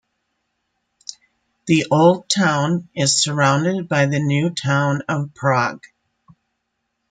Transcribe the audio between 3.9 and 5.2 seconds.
the New Town